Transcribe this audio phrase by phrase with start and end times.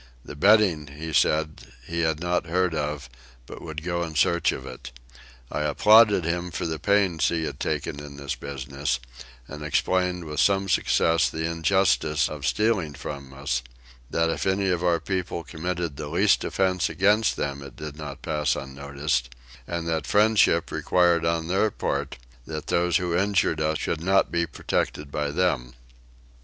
[0.25, 3.07] The bedding, he said, he had not heard of,
[3.45, 4.91] but would go in search of it.
[5.51, 8.99] I applauded him for the pains he had taken in this business,
[9.47, 13.61] and explained with some success the injustice of stealing from us:
[14.09, 18.23] that if any of our people committed the least offence against them it did not
[18.23, 19.29] pass unnoticed;
[19.67, 24.47] and that friendship required on their part that those who injured us should not be
[24.47, 25.75] protected by them.